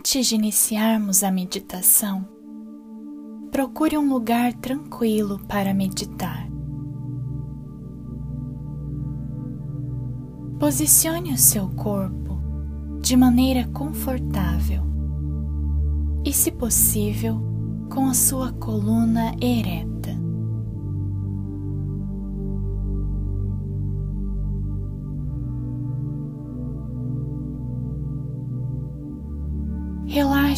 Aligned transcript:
Antes 0.00 0.28
de 0.28 0.34
iniciarmos 0.34 1.22
a 1.22 1.30
meditação, 1.30 2.26
procure 3.50 3.98
um 3.98 4.08
lugar 4.08 4.54
tranquilo 4.54 5.38
para 5.46 5.74
meditar. 5.74 6.48
Posicione 10.58 11.34
o 11.34 11.36
seu 11.36 11.68
corpo 11.68 12.40
de 13.02 13.14
maneira 13.14 13.68
confortável 13.74 14.82
e, 16.24 16.32
se 16.32 16.50
possível, 16.50 17.38
com 17.92 18.06
a 18.06 18.14
sua 18.14 18.54
coluna 18.54 19.34
ereta. 19.38 19.99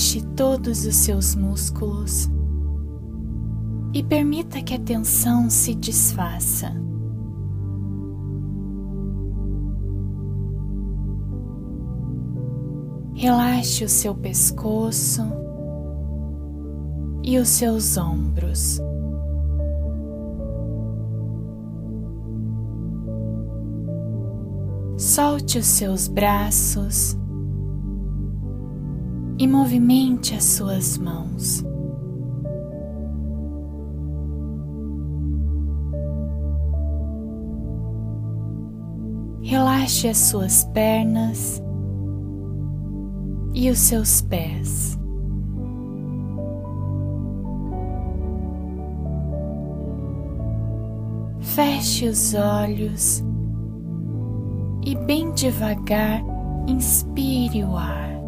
Relaxe 0.00 0.22
todos 0.34 0.86
os 0.86 0.96
seus 0.96 1.34
músculos 1.34 2.26
e 3.92 4.02
permita 4.02 4.62
que 4.62 4.72
a 4.72 4.78
tensão 4.78 5.50
se 5.50 5.74
desfaça. 5.74 6.72
Relaxe 13.12 13.84
o 13.84 13.88
seu 13.90 14.14
pescoço 14.14 15.20
e 17.22 17.38
os 17.38 17.48
seus 17.50 17.98
ombros. 17.98 18.80
Solte 24.96 25.58
os 25.58 25.66
seus 25.66 26.08
braços 26.08 27.19
e 29.40 29.48
movimente 29.48 30.34
as 30.34 30.44
suas 30.44 30.98
mãos. 30.98 31.64
Relaxe 39.40 40.08
as 40.08 40.18
suas 40.18 40.64
pernas 40.74 41.62
e 43.54 43.70
os 43.70 43.78
seus 43.78 44.20
pés. 44.20 44.98
Feche 51.40 52.10
os 52.10 52.34
olhos 52.34 53.24
e, 54.84 54.94
bem 55.06 55.32
devagar, 55.32 56.22
inspire 56.68 57.64
o 57.64 57.74
ar 57.74 58.19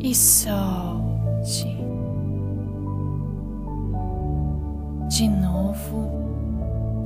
e 0.00 0.14
solte. 0.14 1.76
De 5.08 5.28
novo, 5.28 6.10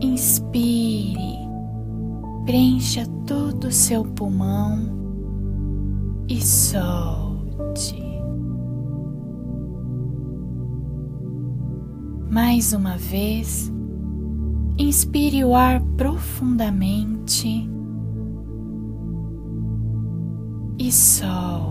inspire, 0.00 1.38
preencha 2.44 3.06
todo 3.26 3.68
o 3.68 3.72
seu 3.72 4.04
pulmão 4.04 4.78
e 6.28 6.40
solte. 6.40 8.02
Mais 12.30 12.72
uma 12.72 12.96
vez, 12.96 13.72
inspire 14.78 15.44
o 15.44 15.54
ar 15.54 15.80
profundamente 15.96 17.70
e 20.78 20.90
solte. 20.90 21.61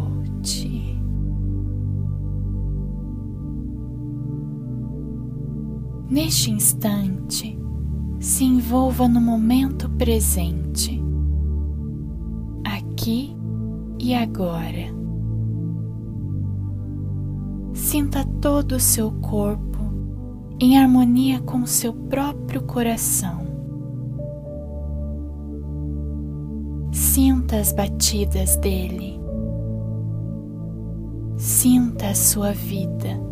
Neste 6.11 6.51
instante, 6.51 7.57
se 8.19 8.43
envolva 8.43 9.07
no 9.07 9.21
momento 9.21 9.89
presente, 9.91 11.01
aqui 12.65 13.33
e 13.97 14.13
agora. 14.13 14.93
Sinta 17.73 18.25
todo 18.41 18.73
o 18.73 18.79
seu 18.79 19.09
corpo 19.21 19.79
em 20.59 20.77
harmonia 20.77 21.39
com 21.39 21.61
o 21.61 21.67
seu 21.67 21.93
próprio 21.93 22.61
coração. 22.63 23.45
Sinta 26.91 27.55
as 27.55 27.71
batidas 27.71 28.57
dele. 28.57 29.17
Sinta 31.37 32.09
a 32.09 32.15
sua 32.15 32.51
vida. 32.51 33.31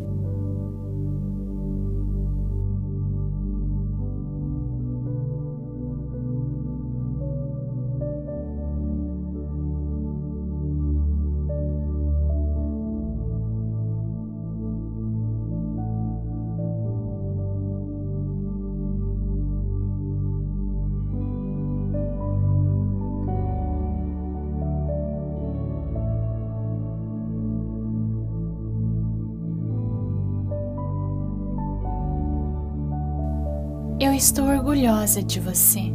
Eu 34.02 34.14
estou 34.14 34.46
orgulhosa 34.46 35.22
de 35.22 35.42
você. 35.42 35.94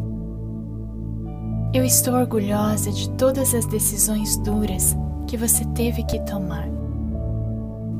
Eu 1.73 1.83
estou 1.87 2.13
orgulhosa 2.13 2.93
de 2.93 3.09
todas 3.13 3.55
as 3.55 3.65
decisões 3.65 4.37
duras 4.37 4.95
que 5.27 5.39
você 5.39 5.65
teve 5.69 6.05
que 6.05 6.21
tomar. 6.27 6.69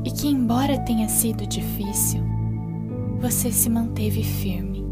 E 0.03 0.11
que, 0.11 0.27
embora 0.27 0.77
tenha 0.81 1.09
sido 1.09 1.47
difícil, 1.47 2.21
você 3.19 3.51
se 3.51 3.67
manteve 3.67 4.21
firme. 4.21 4.85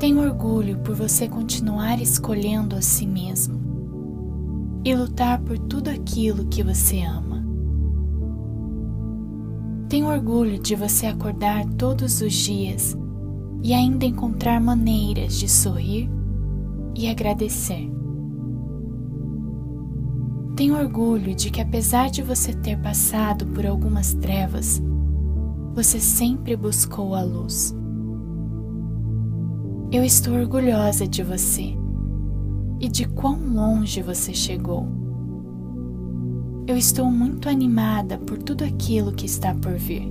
Tenho 0.00 0.18
orgulho 0.20 0.80
por 0.80 0.96
você 0.96 1.28
continuar 1.28 2.00
escolhendo 2.00 2.74
a 2.74 2.82
si 2.82 3.06
mesmo 3.06 3.60
e 4.84 4.92
lutar 4.92 5.40
por 5.40 5.56
tudo 5.56 5.88
aquilo 5.88 6.46
que 6.46 6.64
você 6.64 7.00
ama. 7.02 7.39
Tenho 9.90 10.06
orgulho 10.06 10.56
de 10.56 10.76
você 10.76 11.06
acordar 11.06 11.66
todos 11.70 12.20
os 12.20 12.32
dias 12.32 12.96
e 13.60 13.74
ainda 13.74 14.06
encontrar 14.06 14.60
maneiras 14.60 15.36
de 15.36 15.48
sorrir 15.48 16.08
e 16.94 17.08
agradecer. 17.08 17.90
Tenho 20.54 20.78
orgulho 20.78 21.34
de 21.34 21.50
que, 21.50 21.60
apesar 21.60 22.08
de 22.08 22.22
você 22.22 22.52
ter 22.52 22.78
passado 22.78 23.46
por 23.46 23.66
algumas 23.66 24.14
trevas, 24.14 24.80
você 25.74 25.98
sempre 25.98 26.54
buscou 26.54 27.16
a 27.16 27.22
luz. 27.24 27.74
Eu 29.90 30.04
estou 30.04 30.34
orgulhosa 30.34 31.04
de 31.04 31.24
você 31.24 31.76
e 32.78 32.88
de 32.88 33.08
quão 33.08 33.40
longe 33.52 34.02
você 34.02 34.32
chegou. 34.32 34.86
Eu 36.70 36.76
estou 36.76 37.10
muito 37.10 37.48
animada 37.48 38.16
por 38.16 38.38
tudo 38.38 38.62
aquilo 38.62 39.10
que 39.10 39.26
está 39.26 39.52
por 39.52 39.72
vir. 39.72 40.08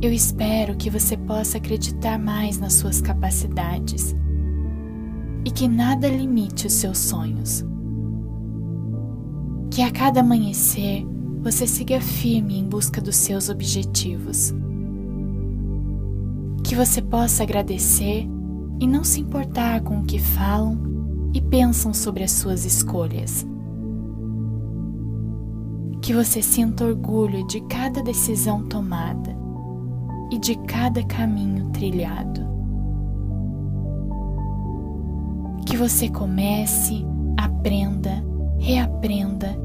Eu 0.00 0.10
espero 0.10 0.74
que 0.76 0.88
você 0.88 1.14
possa 1.14 1.58
acreditar 1.58 2.18
mais 2.18 2.56
nas 2.56 2.72
suas 2.72 3.02
capacidades 3.02 4.16
e 5.44 5.50
que 5.50 5.68
nada 5.68 6.08
limite 6.08 6.66
os 6.66 6.72
seus 6.72 6.96
sonhos. 6.96 7.66
Que 9.70 9.82
a 9.82 9.90
cada 9.90 10.20
amanhecer 10.20 11.06
você 11.42 11.66
siga 11.66 12.00
firme 12.00 12.58
em 12.58 12.64
busca 12.64 12.98
dos 12.98 13.16
seus 13.16 13.50
objetivos. 13.50 14.54
Que 16.64 16.74
você 16.74 17.02
possa 17.02 17.42
agradecer 17.42 18.26
e 18.80 18.86
não 18.86 19.04
se 19.04 19.20
importar 19.20 19.82
com 19.82 20.00
o 20.00 20.06
que 20.06 20.18
falam 20.18 20.78
e 21.34 21.42
pensam 21.42 21.92
sobre 21.92 22.24
as 22.24 22.30
suas 22.30 22.64
escolhas 22.64 23.46
que 26.06 26.14
você 26.14 26.40
sinta 26.40 26.84
orgulho 26.84 27.44
de 27.48 27.60
cada 27.62 28.00
decisão 28.00 28.62
tomada 28.68 29.36
e 30.30 30.38
de 30.38 30.54
cada 30.58 31.02
caminho 31.02 31.68
trilhado. 31.70 32.46
Que 35.66 35.76
você 35.76 36.08
comece, 36.08 37.04
aprenda, 37.36 38.24
reaprenda 38.56 39.58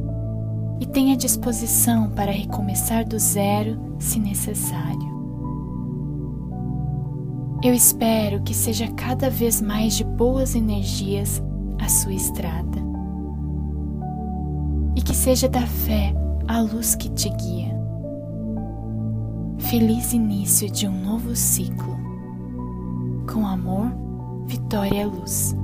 e 0.79 0.87
tenha 0.87 1.15
disposição 1.15 2.09
para 2.09 2.31
recomeçar 2.31 3.07
do 3.07 3.19
zero 3.19 3.79
se 3.99 4.19
necessário. 4.19 5.11
Eu 7.63 7.75
espero 7.75 8.41
que 8.41 8.55
seja 8.55 8.87
cada 8.93 9.29
vez 9.29 9.61
mais 9.61 9.95
de 9.95 10.03
boas 10.03 10.55
energias 10.55 11.39
a 11.79 11.87
sua 11.87 12.15
estrada 12.15 12.79
e 14.95 15.03
que 15.03 15.15
seja 15.15 15.47
da 15.47 15.67
fé 15.67 16.15
a 16.51 16.59
luz 16.59 16.95
que 16.95 17.09
te 17.11 17.29
guia. 17.29 17.73
Feliz 19.69 20.11
início 20.11 20.69
de 20.69 20.85
um 20.85 21.01
novo 21.01 21.33
ciclo. 21.33 21.97
Com 23.31 23.47
amor, 23.47 23.89
Vitória 24.47 25.07
Luz. 25.07 25.55